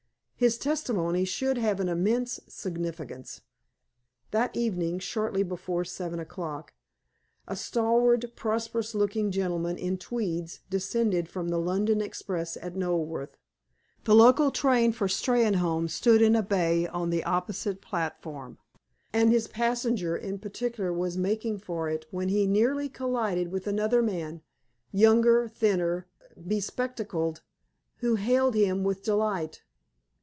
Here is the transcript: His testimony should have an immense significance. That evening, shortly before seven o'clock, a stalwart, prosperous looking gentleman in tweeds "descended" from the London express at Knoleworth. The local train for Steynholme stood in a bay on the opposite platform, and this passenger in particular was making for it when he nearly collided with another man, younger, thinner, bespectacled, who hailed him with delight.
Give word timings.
His 0.35 0.57
testimony 0.57 1.23
should 1.23 1.59
have 1.59 1.79
an 1.79 1.87
immense 1.87 2.39
significance. 2.47 3.41
That 4.31 4.57
evening, 4.57 4.97
shortly 4.97 5.43
before 5.43 5.85
seven 5.85 6.19
o'clock, 6.19 6.73
a 7.47 7.55
stalwart, 7.55 8.25
prosperous 8.35 8.95
looking 8.95 9.29
gentleman 9.29 9.77
in 9.77 9.99
tweeds 9.99 10.61
"descended" 10.67 11.29
from 11.29 11.49
the 11.49 11.59
London 11.59 12.01
express 12.01 12.57
at 12.57 12.73
Knoleworth. 12.73 13.37
The 14.05 14.15
local 14.15 14.49
train 14.49 14.93
for 14.93 15.07
Steynholme 15.07 15.87
stood 15.87 16.23
in 16.23 16.35
a 16.35 16.41
bay 16.41 16.87
on 16.87 17.11
the 17.11 17.23
opposite 17.23 17.79
platform, 17.79 18.57
and 19.13 19.31
this 19.31 19.45
passenger 19.45 20.17
in 20.17 20.39
particular 20.39 20.91
was 20.91 21.19
making 21.19 21.59
for 21.59 21.87
it 21.87 22.07
when 22.09 22.29
he 22.29 22.47
nearly 22.47 22.89
collided 22.89 23.51
with 23.51 23.67
another 23.67 24.01
man, 24.01 24.41
younger, 24.91 25.47
thinner, 25.47 26.07
bespectacled, 26.47 27.43
who 27.97 28.15
hailed 28.15 28.55
him 28.55 28.83
with 28.83 29.03
delight. 29.03 29.61